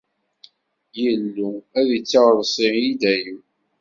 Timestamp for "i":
2.89-2.91